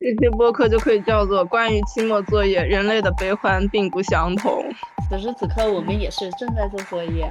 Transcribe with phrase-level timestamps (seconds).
[0.00, 4.62] 这期播客就可以叫做《关于期末作业，人类的悲欢并不相同》。
[5.10, 7.28] 此时此刻，我们也是正在做作业，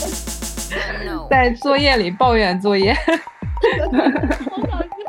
[1.28, 2.96] 在作业里抱怨作业。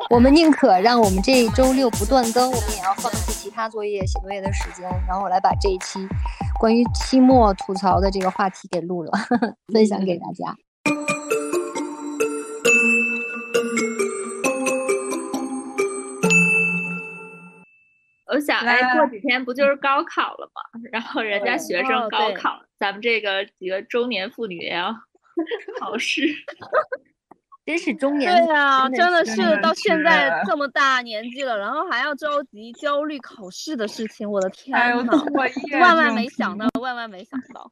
[0.10, 6.06] 我们宁可让我们这周六不断更，我们也要放弃其他作业、写作业的时间，然后来把这一期
[6.60, 9.12] 关于期末吐槽的这个话题给录了，
[9.74, 10.54] 分享给大家。
[18.34, 20.62] 我想，哎，过几天不就是高考了吗？
[20.92, 24.92] 然后人家学生高考，咱们这个几个中年妇女也要
[25.80, 26.22] 考试，
[27.66, 28.32] 真是中年。
[28.36, 34.76] 对啊，真的是到现在这么大年纪了，然后还要着急焦虑考试的事情，我的天
[35.06, 35.12] 呐，
[35.80, 37.72] 万万没想到，万万没想到。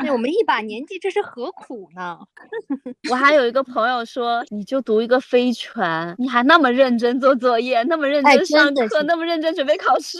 [0.00, 2.18] 对我们一把年纪，这是何苦呢？
[3.10, 10.18] 我还有一个朋友说，你就读一个飞拳，你还那么认真做作业，那么认真上课，那么认真准备考试。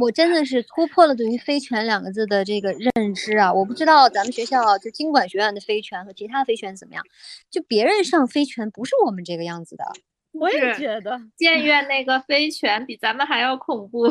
[0.00, 3.52] 我真的是突破了对于飞拳两个字的这个认知啊！
[3.52, 7.04] 我不知道咱们学校就经管学院的飞拳和其他飞拳怎么样，
[7.48, 9.84] 就别人上飞拳不是我们这个样子的。
[10.32, 14.10] 我也觉得建院那个飞拳比咱们还要恐怖。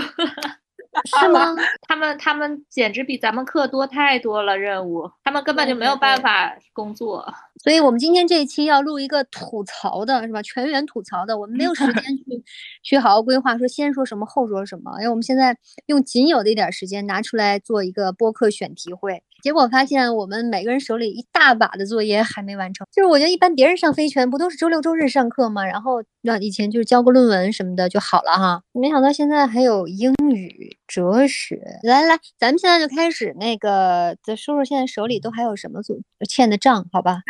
[1.20, 1.56] 是吗？
[1.88, 7.26] 他们他们简直比咱们课多太多了，任务他们根本就没有办法工作。
[7.64, 10.42] 所以我们今天这一期要录一个吐槽的，是吧？
[10.42, 11.94] 全员吐槽的，我们没有时间
[12.26, 12.44] 去
[12.84, 19.24] 去好好规划，说先说什么后说什么，因为我们现在用仅有的一点时间拿出来做一个播客选题会。
[19.42, 22.86] 结果发现我们每个人手里一大把的作业还没完成。
[22.92, 25.66] 就是我觉得一般别人上飞拳不都是周六周日上课吗？
[25.66, 28.62] 然后那以前就是交个论文什么的就好了哈。
[28.72, 31.62] 没想到现在还有英语、哲学。
[31.84, 35.98] 来来，咱们现在就开始那个，再说说现在手里都还有什么作
[36.30, 37.22] 欠的账，好吧？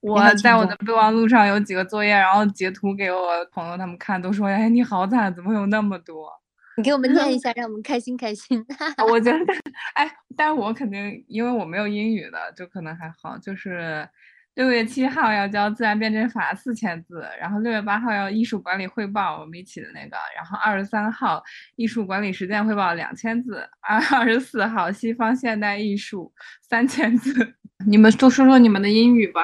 [0.00, 6.28] 我在我的备忘录上有几个作业，然后截图给我朋友他们看，都说哎你好惨，怎么有那么多？
[6.76, 8.64] 你给我们 念一下，让我们开心开心。
[9.10, 9.38] 我觉得，
[9.94, 13.36] 哎，但是我肯定因为我没有英语的，就可能还好。
[13.38, 14.06] 就是
[14.54, 21.42] 六月七号要交自然辩证法四千字，然后六月八号要艺术管理汇报我们一起的那个，然后二十三号
[21.76, 26.32] 艺术管理实践汇报两千字，二二十四号西方现代艺术
[26.68, 27.54] 三千字。
[27.86, 29.42] 你们都说说你们的英语吧。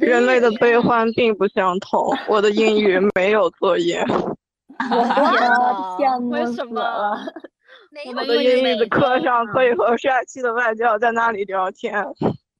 [0.00, 4.04] 人类的悲欢并不相同，我的英语没有作业。
[4.78, 6.80] 我天，为什么？
[8.14, 12.04] 我的英语的课上可以和帅气的外教在那里聊天。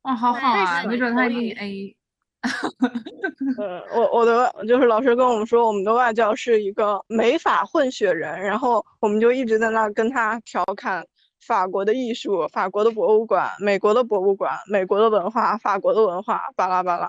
[0.03, 1.97] 哇，好好啊，没准他英语 A。
[3.59, 11.05] 嗯，我我的就是老师跟我们说，我们的外教是一个美法混血人，然后我们就一直在那跟他调侃
[11.45, 17.09] 法国的艺术、法国的博物馆、美国的博物馆、美国的文化、法国的文化，巴拉巴拉。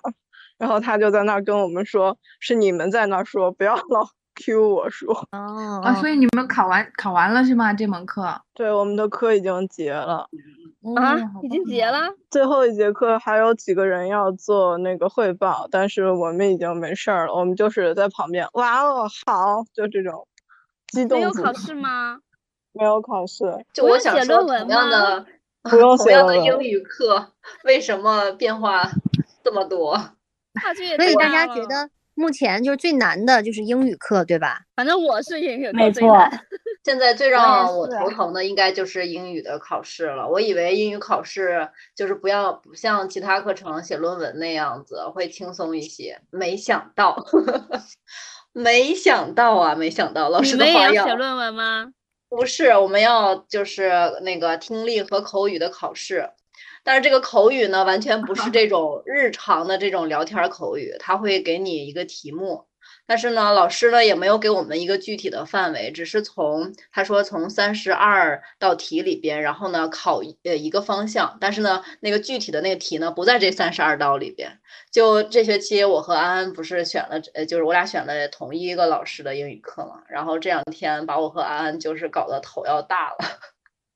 [0.58, 4.08] 然后他就在那跟我们说，是你们在那说，不要老。
[4.40, 7.74] Q 我说哦啊，所以你们考完考完了是吗？
[7.74, 8.42] 这门课？
[8.54, 10.28] 对，我们的课已经结了
[10.96, 12.00] 啊，已经结了。
[12.32, 18.48] 最后一节课还有几个人要做那个汇报，但是我们已经没事儿了，我们就是在旁边。
[18.54, 20.26] 哇哦，好，就这种
[20.88, 21.20] 激动。
[21.20, 22.20] 没有考试吗？
[22.72, 23.66] 没有考试。
[23.74, 25.26] 就我想说，同样的，
[25.64, 25.80] 同
[26.10, 27.34] 样的英语课，
[27.66, 28.90] 为什么变化
[29.44, 29.98] 这么多？
[30.98, 31.90] 所以大家觉得？
[32.20, 34.60] 目前就是最难的就是英语课，对吧？
[34.76, 36.30] 反正我是英语课最难。
[36.84, 40.28] 现在最让我头疼的应该就是英语的考试了。
[40.28, 47.26] 我以为英语考试就是不要不像其他课程写论文那样子会轻松一些，没想到，
[48.52, 51.08] 没想到啊，没想到老师的花样。
[51.08, 51.88] 写论文吗？
[52.28, 53.92] 不是，我们要就是
[54.24, 56.30] 那个听力和口语的考试。
[56.84, 62.66] 但是这个口语呢，完全不是 这种日常的这种聊天口语，他会给你一个题目，
[63.06, 74.60] 但是呢，老师呢也没有给我们一个具体的范围，只是从他说从三十二道题里边，然后呢考呃一个方向，但是呢那个具体的那个题呢不在这三十二道里边。
[74.92, 83.18] 就这学期我和安安不是选了，呃就是我俩选了同一个老师的英语课嘛，然后这两天把我和安安就是搞得头要大了。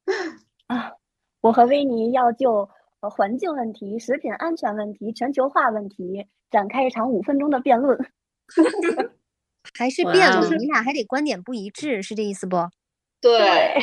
[0.68, 1.03] 啊。
[1.44, 2.70] 我和维尼要就
[3.02, 8.00] 呃环境问题、食品安全问题、全球化问题展开一场五分钟的辩论，
[9.78, 10.58] 还是辩论？
[10.58, 12.56] 你俩还得观点不一致，是这意思不？
[13.20, 13.76] 对，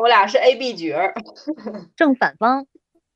[0.00, 1.12] 我俩是 A、B 角，
[1.96, 2.68] 正反方。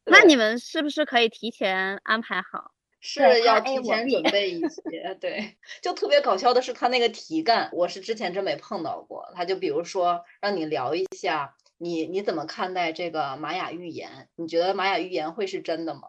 [0.07, 2.73] 那你们是不是可以提前安排好？
[3.01, 5.17] 是要提前准备一些。
[5.21, 9.31] 对，就特别搞笑的是他那个题干，我是之前真没碰到过。
[9.37, 11.55] 他就比如说让你聊一下。
[11.79, 14.29] 你你怎么看待这个玛雅预言？
[14.37, 16.01] 你觉得玛雅预言会是真的吗？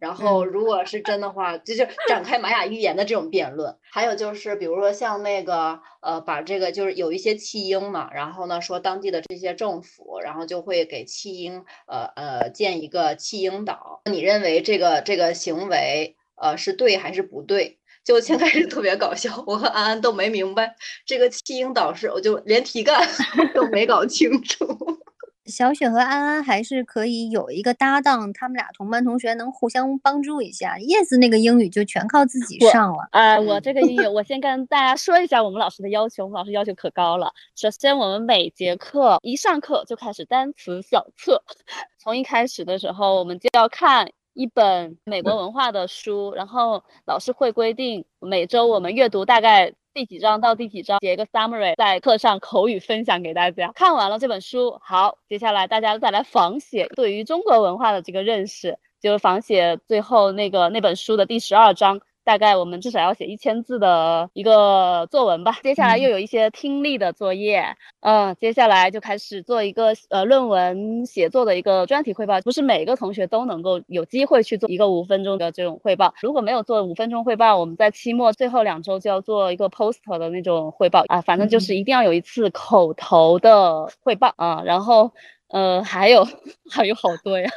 [0.00, 3.78] 然后如果是真的话，就就 展开玛雅预言的这种辩论。
[3.92, 14.02] 还有就是，比如说像那个呃，把这个就是有一些弃婴嘛，然后呢说当地的这些政府，然后就会给弃婴呃呃建一个弃婴岛。
[14.10, 17.77] 你认为这个这个行为呃是对还是不对？
[18.08, 20.74] 就先开始特别搞笑，我和安安都没明白
[21.04, 23.06] 这个弃婴导师，我就连题干
[23.54, 24.66] 都没搞清楚。
[25.44, 30.78] 小雪和安安还是可以有一个搭档，他们俩同班同学能互相帮助一下。
[30.78, 33.08] 叶子那个英语就全靠自己上了。
[33.12, 36.24] 啊，我这个英语，我先跟大家说一下我们老师的要求。
[36.24, 37.32] 我们老师要求可高了。
[37.56, 41.42] 首先，我们每节课一上课就开始单词小测，
[41.98, 49.74] 从一开始的时候，我们就要看一本美国文化的书，然后老师会规定每周我们阅读大概。
[49.94, 53.72] 第几章到第几章写一个 summary，在课上口语分享给大家。
[53.74, 62.00] 看完了这本书，好，接下来大家再来仿写对于中国文化的这个认识，就是仿写最后那个那本书的第十二章。
[62.28, 65.56] 大概我们至少要写一千字的一个作文吧。
[65.62, 72.38] 接下来又有一些听力的作业，嗯，接下来就开始做一个呃论文写作的一个专题汇报。
[72.42, 76.12] 不是每个同学都能够有机会去做一个五分钟的这种汇报。
[76.20, 81.22] 如果没有做五分钟汇报，我们在期末最后两周就要做一个 poster 的那种汇报啊。
[81.22, 84.60] 反正就是一定要有一次口头的汇报啊。
[84.66, 85.10] 然后
[85.48, 86.28] 呃还有
[86.70, 87.48] 还有好多呀。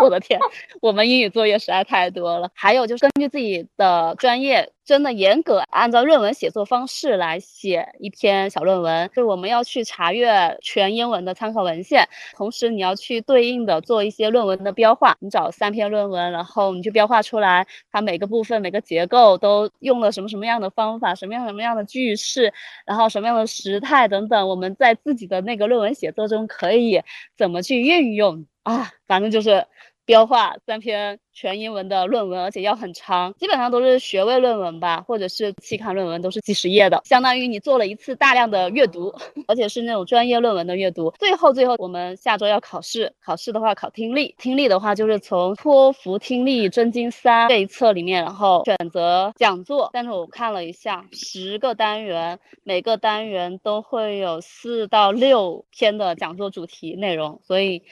[0.00, 0.40] 我的天，
[0.80, 2.50] 我们英语作业实在太多了。
[2.54, 4.72] 还有就是根据自己的专业。
[4.84, 15.16] 真的严格按照论文写作方式来写一篇小论文，就我们要去查阅全英文的参考文献，同时你要去对应的做一些论文的标化。
[15.20, 22.52] 你找三篇论文，然后你就标化出来，它每个部分、每个结构都用了什么什么样的方法，什么样什么样的句式，
[22.84, 27.00] 然后什么样的时态等等，我们在自己的那个论文写作中可以
[27.38, 28.92] 怎么去运用啊？
[29.06, 29.66] 反正就是
[30.04, 31.18] 标化三篇。
[31.32, 39.12] 全英文的论文，而且要很长，基本上都是学位论文吧，或者是期刊论文，都是几十页的，相当于你做了一次大量的阅读，
[39.46, 41.10] 而且是那种专业论文的阅读。
[41.18, 49.88] 最后，最后我们下周要考试，考试的话考听力，听力的话就是从托福听力真经三这一册里面，然后选择讲座。
[49.92, 57.82] 但是我看了一下，十个单元，每个单元都会有四到六篇的讲座主题内容，所以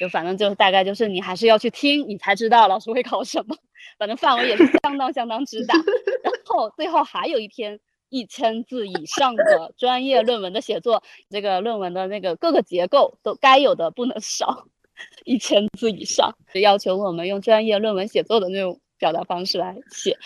[0.00, 2.87] 就反正就是大概就是你还是要去听，你才知道老师。
[2.92, 3.56] 会考什么？
[3.98, 5.74] 反正范围也是相当相当之大。
[6.22, 14.66] 然后最后还有一篇一千字以上的专业论文的写作，这个论文的那个各个结构都该有的不能少，
[15.24, 20.16] 一千字以上，要求我们用专业论文写作的那种表达方式来写，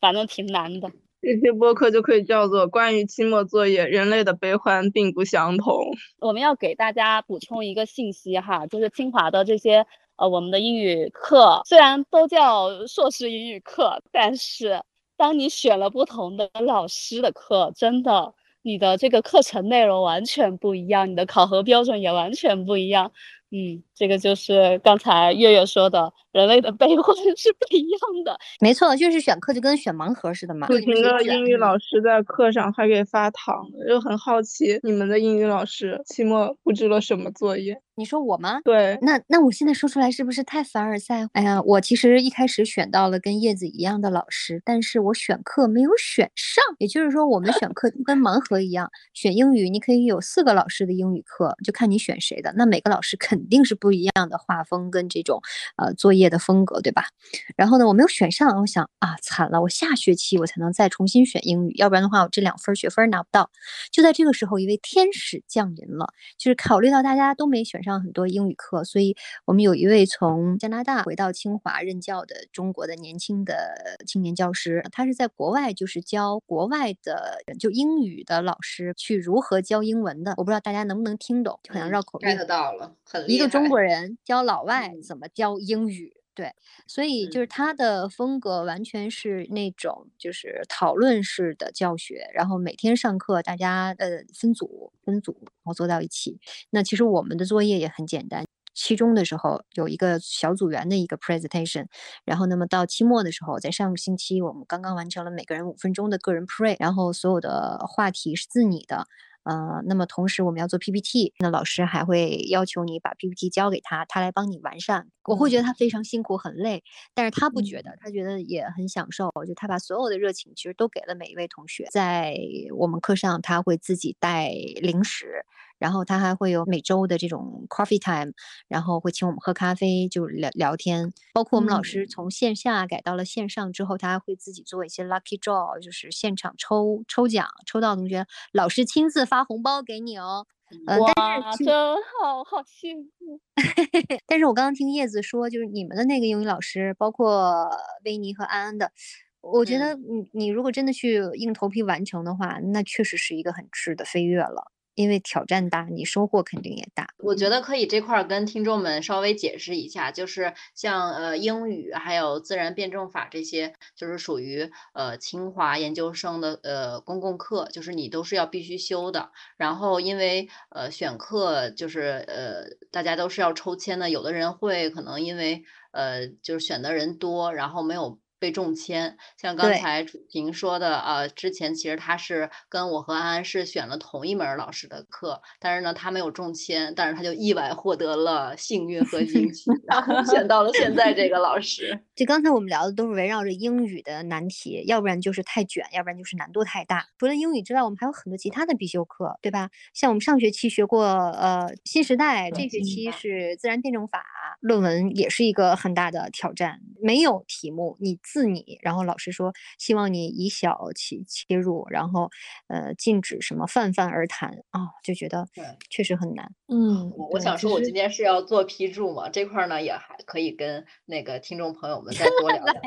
[0.00, 0.90] 反正挺难的。
[1.20, 5.74] 这期播客就可以叫做《关于期末作业，人类的悲欢并不相同》。
[6.18, 9.86] 我们要给大家补充一个信息哈，就是清华的这些。
[10.22, 14.80] 呃，我们的英语课虽然都叫硕士英语课，但是
[15.16, 18.32] 当你选了不同的老师的课，真的，
[18.62, 23.10] 你的这个课程内容完全不一样，你的考核标准也完全不一样。
[23.50, 26.12] 嗯，这个就是刚才月月说的。
[26.32, 30.66] 人类的悲欢是不一样的，没错，就是选课就跟选盲盒似的嘛。
[30.66, 33.54] 不停的英语老师在课上还给发糖，
[33.86, 37.76] 就很好奇你们的英语老师期末布置了什么作业？
[37.96, 38.62] 你说我吗？
[38.64, 41.28] 对，那那我现在说出来是不是太凡尔赛？
[41.34, 55.42] 哎呀，我其实一开始选到了跟叶子一样的老师，但是我选课没有选上，也就是说我们选课就跟盲盒一样，选英语你可以有四个老师的英语课，就看你选谁的，那每个老师肯定是不一样的画风跟这种
[55.76, 56.22] 呃作业。
[56.32, 57.08] 的风格，对吧？
[57.56, 63.50] 然后呢，我没有选上，我想啊，惨了，我下学期我才能再重新选英语，要不然的话，我这两分学分拿不到。
[63.90, 66.06] 就在这个时候，一位天使降临了，
[66.38, 82.30] 就是考虑到大家都没选上很多英语课，所以我们有一位从加拿大回到清华任教的中国的年轻的青年教师，他是在国外就是教国外的就英语的老师去如何教英文的，我不知道大家能不能听懂，就好像绕口令。
[82.34, 86.16] get 到了，很一个中国人教老外怎么教英语。
[86.34, 86.54] 对，
[86.86, 96.38] 所以就是他的风格完全是那种就是讨论式的教学，然后每天上课大家呃分组分组，然后坐到一起。
[96.70, 101.84] 那其实我们的作业也很简单，期中的时候有一个小组员的一个 presentation，
[102.24, 109.06] 然后那么到期末的时候，在上个星期我们刚刚完成了每个人五分钟的个人 pre，然后所有的话题是自拟的。
[109.44, 115.08] 呃，那么同时我们要做 PPT，那老师还会要求你把 PPT 交给他，他来帮你完善。
[115.24, 116.82] 我会觉得他非常辛苦很累，
[117.14, 119.30] 但是他不觉得，他觉得也很享受。
[119.46, 121.86] 就他把所有的热情其实都给了每一位同学。
[121.90, 122.36] 在
[122.76, 125.44] 我们课上，他会自己带零食。
[125.82, 128.32] 然后他还会有每周的这种 coffee time，
[128.68, 131.12] 然后会请我们喝咖啡，就聊聊天。
[131.32, 140.46] 包括我们老师从线下改到了线上之后，他还会自己做一些 lucky draw，就是现场抽抽奖，抽到同学老师亲自发红包给你哦。
[140.86, 143.40] 呃，但哇，是真好，好幸福。
[144.28, 147.68] 但是我刚刚听叶子说，就是你们的那个英语老师，包括
[148.04, 148.92] 维尼和安安的，
[149.40, 157.08] 我觉得你你如果真的去硬头皮完成的话，那确实是一个很质的飞跃了，因为挑战大，你收获肯定也大。
[157.18, 169.30] 我觉得可以这块儿跟听众们稍微解释一下，就是像呃英语还有自然辩证法这些，就是属于呃清华研究生的呃公共课，就是你都是要必须修的。
[169.56, 178.18] 然后因为呃选课就是呃大家都是要抽签的，有的人会可能因为呃就是选的人多，然后没有。
[178.42, 191.96] 被中签，像刚才楚平说的，呃，之前其实他是跟我和安安是选了同一门老师的课，但是呢，他没有中签，但是他就意外获得了幸运和惊 喜，然后选到了现在这个老师。
[192.16, 197.06] 就刚才我们聊的都是围绕着英语的难题，要不然就是太卷，要不然就是难度太大。
[197.18, 199.70] 除了英语之外，我们还有很多其他的必修课，对吧？
[199.94, 204.24] 像我们上学期学过呃新时代，这学期是自然辩证法，
[204.60, 212.30] 论文也是一个很大的挑战，没有题目，你自你，然后老师说希望你以小起切入，然后
[212.68, 216.50] 呃禁止什么泛泛而谈啊、就觉得对确实很难。
[216.68, 222.74] 嗯，我我想说，我今天是要做批注嘛，这块儿呢也还可以跟那个听众朋友们再多聊聊。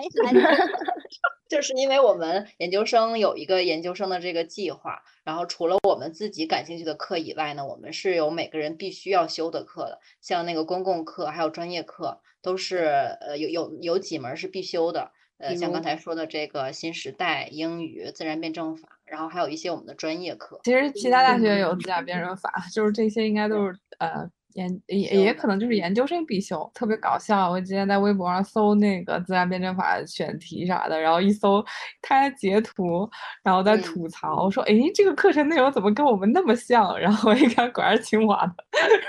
[1.48, 12.78] 就是因为我们研究生有一个研究生的这个计划，然后除了我们自己感兴趣的课以外呢，我们是有每个人必须要修的课的，像那个公共课还有专业课，都是
[13.22, 15.12] 呃有有有几门儿是必修的。
[15.38, 20.60] 呃，像刚才说的这个新时代英语、自然辩证法，然后还有一些我们的专业课。
[20.64, 27.50] 其实其他大学有自然辩证法， 就是这些应该都是呃研也也可能就是研究生必修，特别搞笑。
[27.52, 31.64] 我之前在微博上搜那个自然辩证法选题啥的，然后一搜，
[32.02, 33.10] 他还截图，
[33.44, 38.56] 然后在嗯吐槽，我说：“哎，这个课程内容怎么跟我们那么像？” 然后我一看，果然是清华的，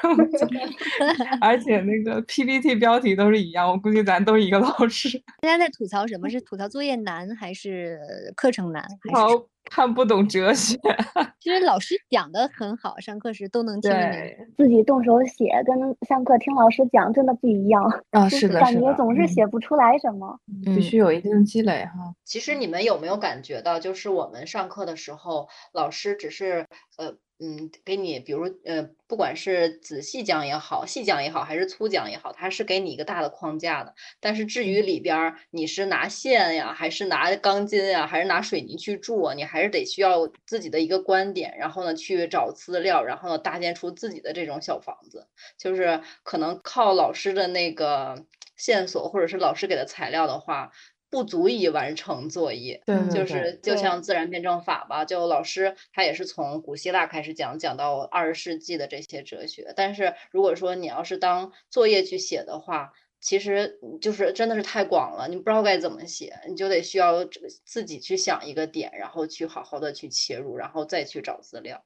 [0.03, 0.47] 然后就
[1.41, 5.17] 而且那个 PPT 标题都是一样，我估计咱都是一个老师。
[5.41, 6.29] 大家在吐槽什么？
[6.29, 8.01] 是吐槽作业难，还是
[8.35, 9.37] 课程难，还是
[9.71, 10.79] 看不懂哲学，
[11.41, 14.37] 其实老师讲的很好，上课时都能听明白。
[14.57, 15.77] 自己动手写跟
[16.09, 20.39] 上课听老师讲真的不一样，啊，就是的，是的，感觉总是嗯写不出来什么。
[20.65, 22.15] 必须有一定积累哈。
[22.25, 33.95] 其实你们有没有感觉到，就是我们上课的时候，老师只是呃嗯给你，比如呃不管是仔细讲也好，细讲也好，还是粗讲也好，它是给你一个大的框架的。
[34.21, 45.27] 但是至于里边儿你是拿线呀，还是拿钢筋呀，还是拿水泥去铸啊，你还是得需要自己的一个观点，然后呢去找资料，然后呢搭建出自己的这种小房子。
[45.59, 48.25] 就是可能靠老师的那个
[48.57, 50.71] 线索，或者是老师给的材料的话，
[51.11, 52.83] 不足以完成作业。
[52.87, 59.73] 对嗯对对就是就像自然辩证法吧，就老师他也是从古希腊开始讲，讲到二十世纪的这些哲学。
[59.77, 67.25] 但是如果说你要是当作业去写的话，其实就是真的是太广了，你不知道该怎么写，你就得需要
[67.65, 71.83] 自己去想一个点，然后去好好的去切入，然后再去找资料，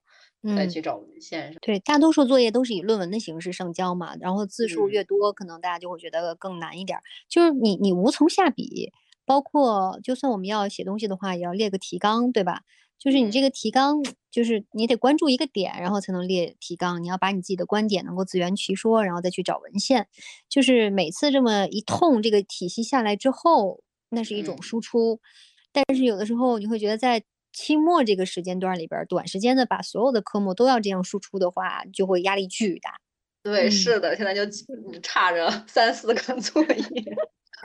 [0.56, 1.56] 再嗯，去找文献。
[1.62, 7.02] 对，大多数作业都是以论文的形式上交嘛，然后字数嗯越多，可能大家就会觉得更难一点儿。
[7.28, 8.92] 就是你你无从下笔，
[9.30, 12.62] 包括就算我们要写东西的话，也要列个提纲，对吧？
[12.98, 17.00] 就是你这嗯个提纲，就是你得关注一个点，然后才能列提纲。
[17.00, 20.08] 你要把你自己的观点能够自圆其说，然后再去找文献。
[20.48, 25.20] 就是每次这么一通这个体系下来之后，那是一种嗯输出。
[25.70, 27.22] 但是有的时候你会觉得在
[27.52, 32.98] 期末这个时间段里边儿，短时间的把所有的科目都要这样输出的话，就会压力巨大。
[33.44, 34.44] 对，嗯是的，现在就
[35.00, 37.16] 差着三四个 作业。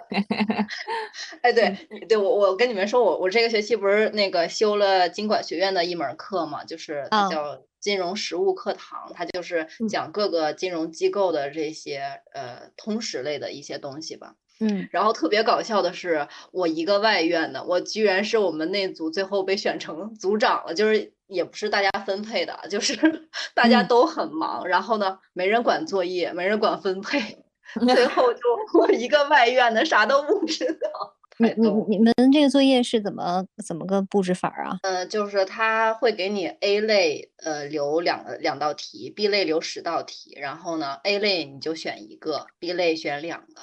[1.42, 1.76] 哎，对，
[2.08, 9.88] 对我我跟你们说，我我这个学期不是那个修了经管学院的一门课嘛，就是叫金融实务课堂，它就是嗯。
[9.88, 14.36] 讲各个金融机构的这些呃通识类的一些东西吧。
[14.60, 22.96] 嗯，然后特别搞笑的是，我一个外院的，我居然是我们那组最后被选成组长了，就是也不是大家分配的，就是
[23.54, 23.88] 大家嗯。
[23.88, 27.45] 都很忙，然后呢，没人管作业，没人管分配，
[27.96, 28.40] 最后就
[28.80, 30.90] 我一个外院的啥都不知道。
[31.38, 34.80] 你你太你们这个作业是怎么怎么个布置法儿啊？
[34.84, 43.62] 呃，就是他会给你 A 类呃留两个两道题，B 类留十道题，然后呢 A 类你就选一个，B 类选两个，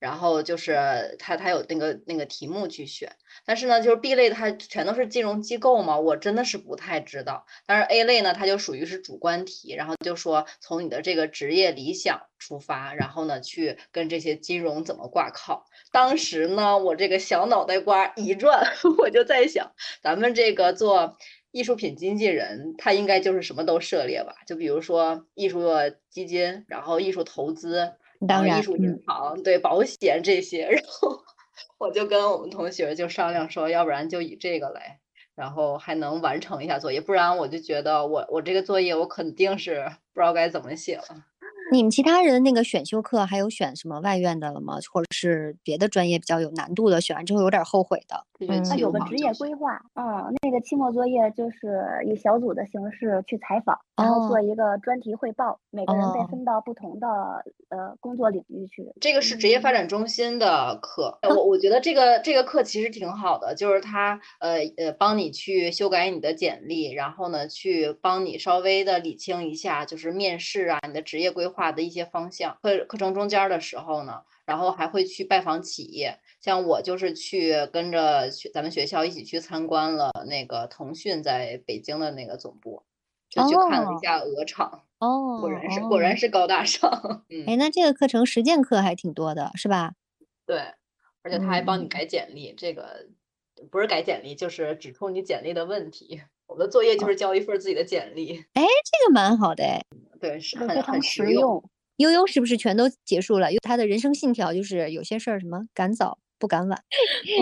[0.00, 3.14] 然后就是它它有那个那个题目去选，
[3.44, 7.44] 但是呢，就是 B 类它全都是金融机构嘛，我真的是不太知道。
[7.66, 15.66] 但是 A 类呢，它就属于是主观题，然后就说从你的这个职业理想出发，然后呢去跟这些金融怎么挂靠。
[15.92, 19.70] 当时呢，我这个小脑袋瓜一转， 我就在想，
[20.02, 21.18] 咱们这个做
[21.50, 24.36] 艺术品经纪人，他应该就是什么都涉猎吧？
[24.46, 25.68] 就比如说艺术
[26.08, 27.92] 基金，然后艺术投资。
[28.26, 31.22] 当然，艺术银行对保险这些， 然后
[31.78, 35.00] 我就跟我们同学就商量说，要不然就以这个来，
[35.34, 41.29] 然后还能完成一下作业，不然我就觉得我我这个作业我肯定是不知道该怎么写了。
[41.72, 44.78] 你们其他人那个选修课还有选什么外院的了吗？
[44.92, 48.24] 或者是别的专业比较有难度的，选完之后有点后悔的？
[48.48, 57.06] 嗯，有个职业规划，嗯，那个期末作业就是以小组的形式去采访，然后做一个专题汇报，每个人被分到不同的
[57.68, 58.90] 呃工作领域去。
[58.98, 72.56] 这个是职业发展中心的课，我我觉得这个这个课其实挺好的，就是他呃呃帮你去修改你的简历，然后呢去帮你稍微的理清一下，就是面试啊你的职业规划的一些方向。
[72.62, 76.18] 课课程中间的时候呢，然后还会去拜访企业。
[76.40, 82.82] 像我就是去跟着学咱们学校一起去参观了那个腾讯在北京的那个总部，
[83.28, 84.84] 就去看了一下鹅厂。
[85.00, 86.90] 哦，果然是果然是高大上。
[87.28, 89.92] 嗯，哎，那这个课程实践课还挺多的，是吧？
[90.46, 90.58] 对，
[91.22, 93.06] 而且他还帮你改简历，这个
[93.70, 96.22] 不是改简历，就是指出你简历的问题。
[96.46, 98.44] 我们的作业就是交一份自己的简历。
[98.54, 99.80] 哎，这个蛮好的哎。
[100.20, 101.62] 对，是很很实用。
[101.96, 103.50] 悠悠是不是全都结束了？
[103.50, 106.18] 因为他的人生信条就是有些事儿什么赶早。
[106.40, 106.82] 不赶晚，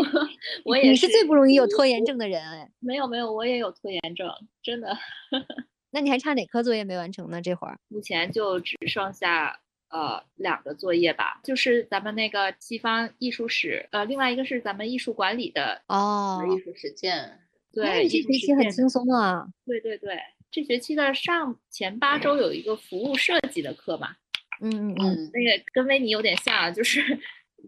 [0.66, 2.68] 我也是最不容易有拖延症的人哎。
[2.80, 4.28] 没有没有，我也有拖延症，
[4.60, 4.88] 真的。
[5.92, 7.40] 那你还差哪科作业没完成呢？
[7.40, 17.38] 这会儿目前就只剩下呃两个作业吧，就是咱们那个西方艺术史，呃，另外一个是咱们艺术管理的哦，艺术实践。
[17.72, 19.46] 对，这学期很轻松啊。
[19.64, 20.18] 对对对，
[20.50, 24.16] 这学期的上前八周有一个服务设计的课嘛。
[24.60, 27.00] 嗯嗯嗯，那个跟维尼有点像，就是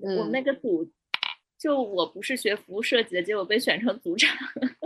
[0.00, 0.90] 我们那个组。
[1.58, 4.34] 就我不是学服务设计的，结果被选成组长。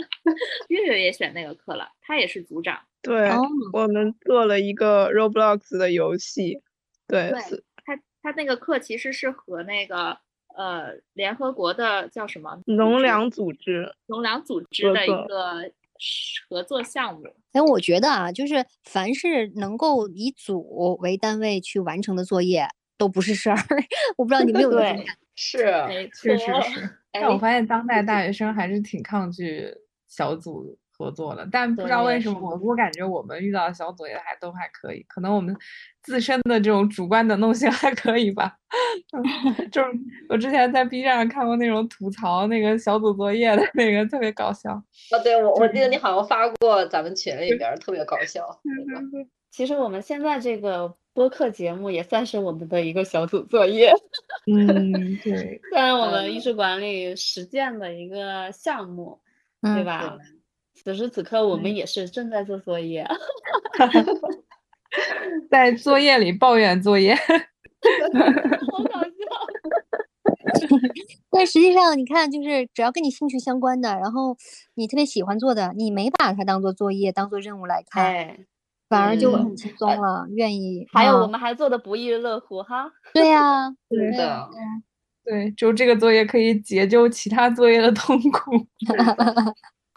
[0.67, 2.81] 月月也选那个课了，他也是组长。
[3.01, 3.31] 对，
[3.73, 6.63] 我们做了一个 Roblox 的游戏。
[7.07, 7.31] 对，
[7.85, 10.19] 他他那个课其实是和那个
[10.57, 15.71] 呃联合国的叫什么农粮组织农粮组织的一个
[16.49, 17.23] 合作项目。
[17.53, 22.67] 哎，我觉得啊，就是凡是能够以组为单位去完成的作业，
[22.99, 23.57] 都不是事儿。
[24.17, 25.13] 我不知道你们有没有这种感觉。
[25.37, 26.99] 是，确实是。
[27.13, 29.73] 但我发现当代大学生还是挺抗拒
[30.09, 35.57] 小组合作了，但不知道为什么，我我感觉我们遇到的小组也还都还可以，可能我们
[36.03, 38.57] 自身的这种主观能动性还可以吧。
[39.71, 39.89] 就是
[40.29, 44.73] 我之前在 B 站上看过那种吐槽那个小组作业的那个，特别搞笑。
[44.73, 48.43] 啊，对，我我记得你好像发过咱们群里边，特别搞笑。
[49.51, 50.95] 其实我们现在这个。
[51.15, 53.93] 播客节目也算是我们的一个小组作业，
[54.53, 59.21] 嗯，对，算是我们艺术管理实践的一个项目，
[59.63, 60.19] 对吧？
[60.75, 63.07] 此时此刻我们也是正在做作业，
[65.51, 67.15] 在作业里抱怨作业，
[68.73, 69.09] 好搞笑。
[71.31, 74.37] 但实际上，你看，就是只要跟你兴趣相关的，然后
[74.75, 78.47] 你特别喜欢做的，你没把它当做作业、当做任务来看。
[78.87, 80.87] 反而就很轻松了，愿意。
[80.93, 82.93] 还有我们还做的不亦乐乎哈。
[83.15, 84.49] 对呀，对的，
[85.25, 88.53] 对，就这个作业可以解救其他作业的痛苦。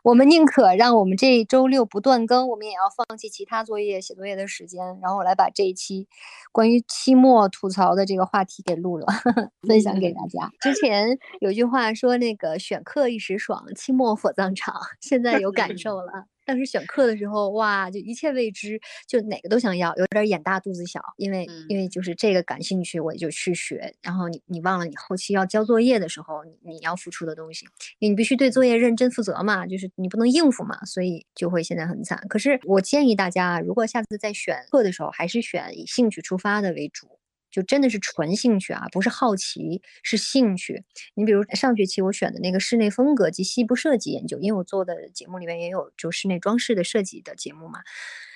[0.04, 6.08] 我们宁可让我们这周六不断更，我们也要放弃其他作业写作业的时间，然后来把这一期
[6.52, 9.06] 关于期末吐槽的这个话题给录了，
[9.68, 10.50] 分享给大家。
[10.62, 16.28] 之前有句话说，那个选课一时爽，期末火葬场，现在有感受了。
[16.48, 21.02] 当时选课的时候，哇，就一切未知，就哪个都想要，有点眼大肚子小。
[21.18, 23.94] 因为因为就是这个感兴趣，我就去学。
[24.02, 27.66] 然后你你忘了，你后期要交作业的时候，你你要付出的东西，
[28.00, 32.18] 因为你必须对作业认真负责嘛，就是你不能应付嘛，所以就会现在很惨。
[32.30, 37.20] 可是我建议大家，如果下次再选课的时候，还是选以兴趣出发的为主。
[37.58, 40.84] 就真的是纯兴趣啊，不是好奇，是兴趣。
[41.16, 47.80] 你比如上学期我选的那个室内风格及西部设计研究，因为我做的节目里面也有就室内装饰的设计的节目嘛。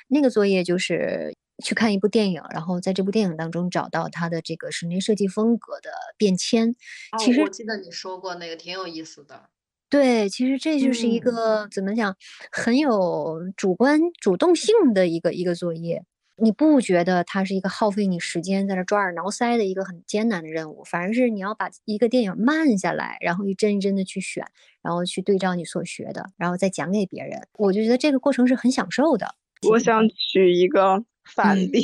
[0.07, 6.73] 那个作业就是去看一部电影，然后在这部电影当中找到它的这个室内设计风格的变迁。
[7.19, 9.51] 其实我记得你说过那个挺有意思的。
[9.87, 12.17] 对，其实这就是一个怎么讲，
[12.51, 16.05] 很有主观主动性的一个一个作业。
[16.41, 24.43] 你不觉得它是一个耗费你时间在这抓耳挠腮的一个很艰难的任务，反而是你要把一个电影慢下来，然后一帧一帧的去选，
[24.81, 27.47] 然后去对照你所学的，然后再讲给别人。
[27.59, 29.35] 我就觉得这个过程是很享受的。
[29.69, 31.05] 我想举一个。
[31.23, 31.83] 反例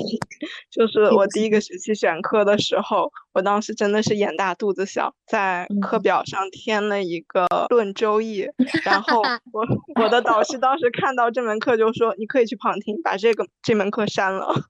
[0.70, 8.44] 就是我 第一个学期选课的时候，我当时真的是眼大肚子小，在课表上添了一个《论周易》，
[8.84, 9.22] 然后
[9.54, 9.66] 我
[10.02, 14.48] 我的导师当时看到这门课就说：“你可以去旁听，把这个这门课删了。”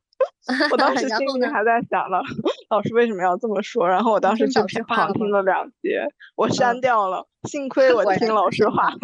[0.71, 2.21] 我当时心里还在想了，
[2.69, 3.87] 老师为什么要这么说？
[3.87, 8.97] 然后我当时就旁听了两节，我删掉了，幸亏我听老师话了。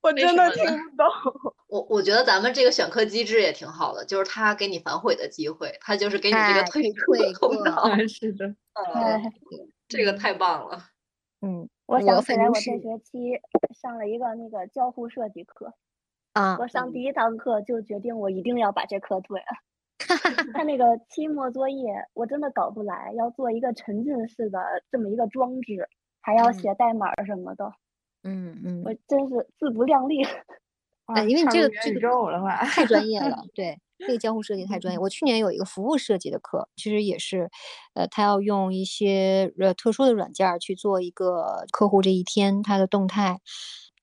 [0.00, 1.54] 我真的听不懂。
[1.68, 7.84] 我我觉得咱们这个选课机制也挺好的，就是他给你反悔的机会，他就是给你这个退退通道。
[8.06, 9.32] 是的，嗯，
[9.88, 10.78] 这个太棒了。
[11.40, 13.40] 嗯，我想起来，我这学期
[13.80, 15.74] 上了一个那个交互设计课。
[16.32, 16.56] 啊。
[16.58, 19.46] 我上第一堂课就决定我一定要把这课退了。
[20.54, 24.58] 他那个期末作业我真的搞不来，要做一个沉浸式的
[24.90, 25.88] 这么一个装置，
[26.20, 27.72] 还要写代码什么的。
[28.28, 30.22] 嗯嗯，我真是自不量力。
[31.06, 33.42] 哎，因为这个这个的话，太专业了。
[33.54, 34.98] 对，这个交互设计太专业。
[34.98, 37.50] 我去年有一个服务设计的课，其实也是，
[37.94, 43.40] 呃，他要用一些呃特殊的软件去做一个客户这一天他的动态，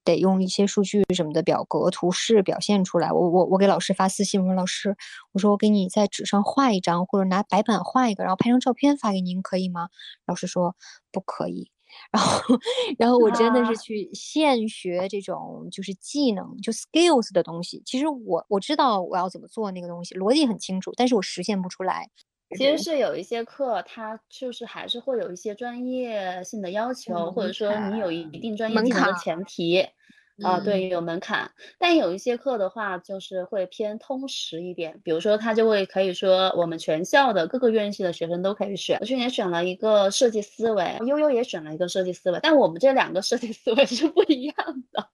[0.03, 3.11] 得用一些数据什么的表格、图示表现出来。
[3.11, 4.97] 我我我给老师发私信，我说老师，
[5.33, 9.89] 我说我给你在纸上画一张，或者拿白板画一个，然后拍张照片发给您，可以吗？
[10.25, 10.75] 老师说
[11.11, 11.69] 不可以。
[12.11, 12.59] 然后，
[12.97, 17.81] 然后我真的是去现学这种就是技能，就 skills 的东西。
[17.85, 22.09] 其实我我知道我要怎么做那个东西，逻辑很清楚，但是我实现不出来。
[22.55, 29.85] 其实是有一些课，它就是还是会有一些专业性的要求，或者说你有一定专业技能的前提。
[30.43, 34.99] 啊，对，有门槛，但有一些课的话，就是会偏通识一点。
[35.01, 38.97] 比如说，他就会可以说，我们全校的各个院系的学生都可以选。
[38.99, 44.55] 我去年选了一个设计思维，悠悠也选了一个设计思维，但我们这两个设计思维是不一样
[44.91, 45.07] 的。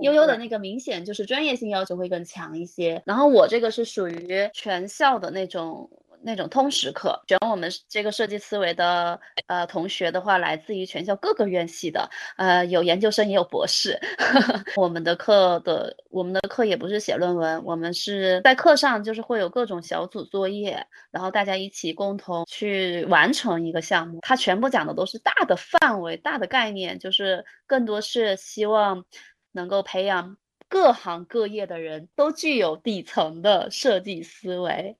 [0.00, 5.90] 悠悠的那个明显就是专业性要求会更强一些，然后我这个是属于全校的那种。
[6.24, 13.98] 那种通识课，选我们这个设计思维的呃同学的话，来自于全校各个院系的，呃，有研究生也有博士。
[14.76, 24.20] 我们的课的我们的课也不是写论文，我们是在课上就是会有各种小组作业，然后大家一起共同去完成一个项目。
[24.22, 29.04] 它全部讲的都是大的范围、大的概念，就是更多是希望
[29.50, 30.36] 能够培养
[30.68, 34.96] 各行各业的人都具有底层的设计思维。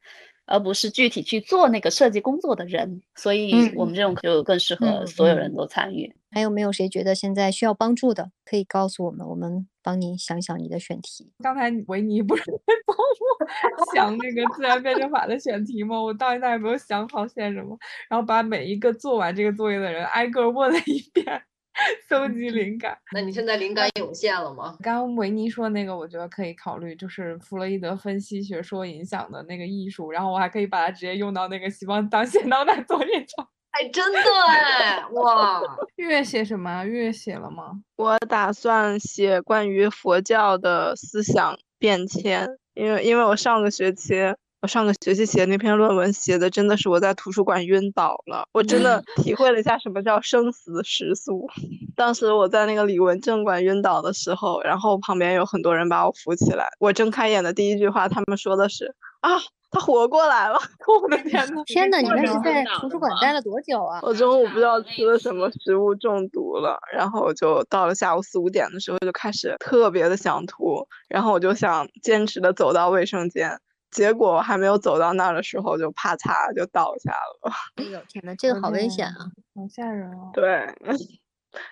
[0.52, 6.14] 而不是具体去做那个设计工作的人，所以我们这种就更适合所有人都参与。
[6.30, 11.32] 还有没有谁觉得现在需要帮助的，可以告诉我们，我们帮你想想你的选题。
[11.42, 16.02] 刚才维尼不是在帮我想那个自然辩证法的选题吗？
[16.02, 17.78] 我到现在也没有想好选什么，
[18.10, 21.42] 然后把每一个做完这个作业的人挨个问了一遍。
[22.08, 24.76] 搜集灵感，那你现在灵感涌现了吗？
[24.82, 33.48] 刚维尼说那个，我觉得可以考虑，就是弗洛伊德分析学说影响的那个艺术，然后我还可以把它直接用到那个西方当写到那作业上。
[33.70, 35.62] 哎，真的哎，哇！
[35.96, 36.84] 月写什么？
[36.84, 37.72] 月写了吗？
[37.96, 44.14] 我打算写关于佛教的思想变迁，因为因为我上个学期。
[44.62, 51.48] 我上个学期写那篇论文，写的真的是我在图书馆晕倒了，我真的 体会了一下什么叫生死时速。
[51.96, 56.68] 当时我在那个李文正馆晕倒的时候，然后旁边有很多人把我扶起来。
[56.78, 59.30] 我睁开眼的第一句话，他们说的是：“啊，
[59.72, 60.56] 他活过来了！”
[61.02, 61.64] 我的天呐！
[61.66, 63.98] 天呐，你那是在图书馆待了多久啊？
[64.02, 73.58] 我中午不知道吃了什么食物中毒了，然后就到了下午四五点的时候就开始特别的想吐，然后我就想坚持的走到卫生间。
[73.92, 77.52] 结果还没有走到那儿的时候，就啪嚓就倒下了。
[77.76, 80.30] 哎呦天哪，这个好危险啊，好吓人哦。
[80.32, 80.66] 对，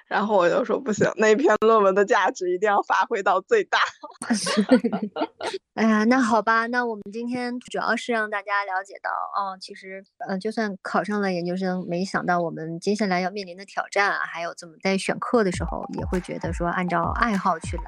[0.07, 3.79] 然后我就说不行，那篇论文的价值一定要发挥到最大。
[5.75, 17.85] 哎呀，那好吧，那我们今天主要是让大家了解到，哦，其实，嗯，就算考上了研究生，没想到我们接下来要面临的挑战啊，还有怎么在选课的时候也会觉得说按照爱好去来，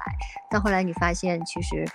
[0.49, 1.85] 但后来你发现其实。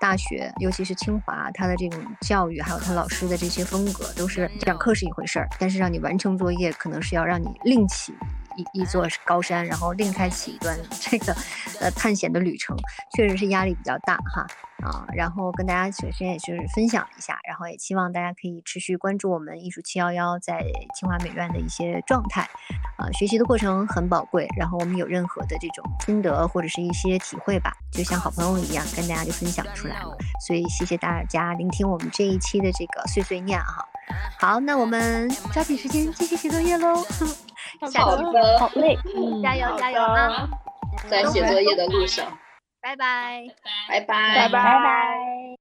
[0.00, 8.14] 大学，尤其是清华，它的这种教育，还有他老师的这些风格，都是讲课是一回事儿，但是让你完成作业，可能是要让你另起
[8.58, 11.34] 一一座高山，然后另开启一段 这个
[11.80, 12.76] 呃探险的旅程，
[13.16, 14.46] 确实是压力比较大哈
[14.84, 15.06] 啊。
[15.14, 20.62] 然后跟大家首先也就是分享一下，然然后也希望大家可以持续关注我们艺术七幺幺在
[20.94, 22.42] 清华美院的一些状态。
[22.96, 30.16] 啊，学习的过程很宝贵，然后我们有任何的这种心得或者是一些体会吧，就像好朋友一样，跟大家就分享出来了。
[30.46, 33.84] 所以谢谢大家聆听我们这一期的这个碎碎念哈。
[34.40, 37.04] 好，那我们抓紧时间继续写作业喽。
[37.92, 40.48] 下好期的，好嘞，嗯加油加油啊！
[41.08, 42.26] 在写作业的路上，
[42.80, 43.42] 拜拜。
[43.88, 44.48] 拜拜，拜拜。
[44.48, 45.56] 拜拜。